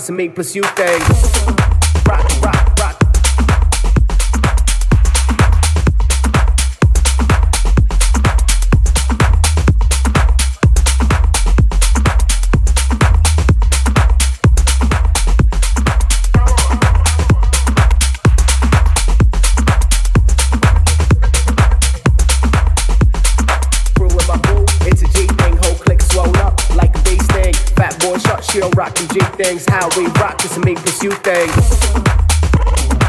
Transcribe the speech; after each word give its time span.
rock, 0.00 0.38
it's 0.38 0.56
a 0.56 0.79
things, 29.36 29.64
how 29.68 29.88
we 29.96 30.06
rock, 30.18 30.42
this 30.42 30.56
a 30.56 30.60
me 30.60 30.74
pursue 30.74 31.12
things. 31.12 32.99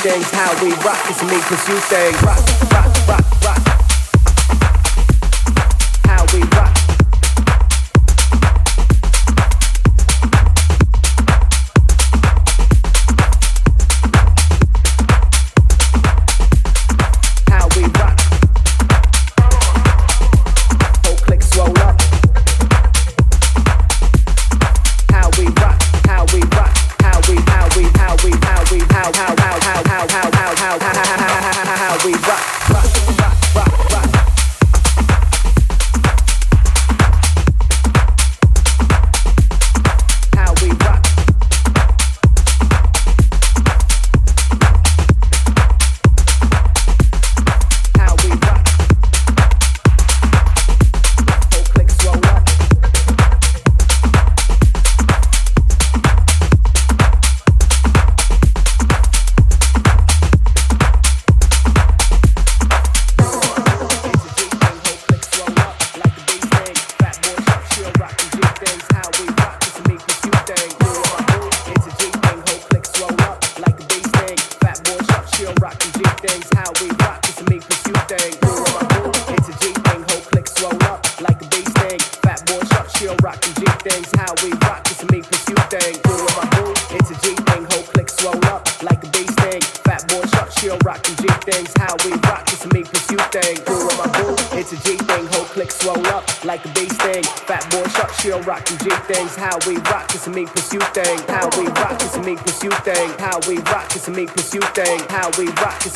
Things, 0.00 0.30
how 0.30 0.50
we 0.64 0.72
rock, 0.82 0.98
it's 1.10 1.22
me, 1.22 1.38
cause 1.42 1.68
you 1.68 1.76
say 1.76 2.10
Rock, 2.24 2.40
rock, 2.72 2.89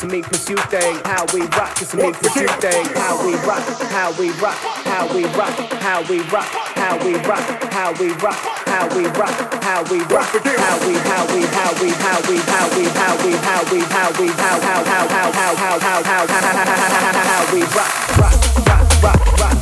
to 0.05 0.11
make 0.11 0.25
pursue 0.25 0.55
thing. 0.69 0.95
How 1.05 1.25
we 1.33 1.41
rock 1.57 1.81
is 1.81 1.89
to 1.89 1.97
make 1.97 2.15
pursue 2.15 2.47
thing. 2.61 2.85
How 2.93 3.15
we 3.25 3.33
rock, 3.47 3.63
how 3.89 4.11
we 4.19 4.29
rock, 4.39 4.57
how 4.85 5.07
we 5.13 5.25
rock, 5.35 5.55
how 5.81 6.07
we 6.09 6.19
rock, 6.29 6.45
how 6.81 6.97
we 7.03 7.13
rock, 7.25 7.63
how 7.73 7.91
we 7.97 8.13
rock, 8.21 8.45
how 8.69 8.87
we 8.95 9.05
rock, 9.07 9.63
how 9.63 9.83
we 9.89 9.99
rock, 10.13 10.29
how 10.57 10.77
we, 10.85 10.93
how 11.07 11.25
we, 11.25 11.41
how 11.49 11.73
we, 11.81 11.89
how 11.89 12.21
we, 12.21 12.37
how 12.37 12.67
we, 12.75 12.85
how 12.85 13.15
we, 13.25 13.31
how 13.33 13.63
we, 13.71 13.79
how 13.81 14.11
we, 14.19 14.27
how 14.27 14.59
how 14.61 14.83
how 14.83 15.07
how 15.07 15.31
how 15.31 15.53
how 15.55 15.79
how 15.79 16.03
how 16.03 16.27
how 16.27 16.53
how 16.53 17.13
how 17.23 17.53
we 17.53 17.61
rock, 17.61 18.17
rock, 18.17 18.33
rock, 18.67 19.03
rock, 19.03 19.39
rock. 19.39 19.54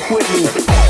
fuck 0.00 0.10
with 0.10 0.76
me. 0.76 0.89